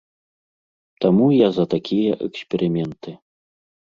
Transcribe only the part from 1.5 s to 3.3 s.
за такія эксперыменты!